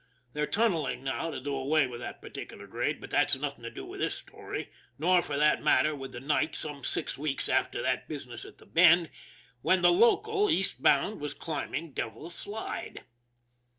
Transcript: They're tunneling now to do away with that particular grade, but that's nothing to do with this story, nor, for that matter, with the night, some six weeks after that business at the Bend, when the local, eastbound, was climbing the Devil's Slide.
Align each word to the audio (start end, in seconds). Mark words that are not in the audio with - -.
They're 0.33 0.47
tunneling 0.47 1.03
now 1.03 1.29
to 1.29 1.39
do 1.39 1.53
away 1.53 1.85
with 1.85 1.99
that 1.99 2.23
particular 2.23 2.65
grade, 2.65 2.99
but 2.99 3.11
that's 3.11 3.35
nothing 3.35 3.61
to 3.61 3.69
do 3.69 3.85
with 3.85 3.99
this 3.99 4.15
story, 4.15 4.71
nor, 4.97 5.21
for 5.21 5.37
that 5.37 5.61
matter, 5.61 5.93
with 5.95 6.11
the 6.11 6.19
night, 6.19 6.55
some 6.55 6.83
six 6.83 7.19
weeks 7.19 7.47
after 7.47 7.83
that 7.83 8.07
business 8.07 8.43
at 8.43 8.57
the 8.57 8.65
Bend, 8.65 9.11
when 9.61 9.83
the 9.83 9.91
local, 9.93 10.49
eastbound, 10.49 11.21
was 11.21 11.35
climbing 11.35 11.89
the 11.89 11.93
Devil's 12.01 12.33
Slide. 12.33 13.03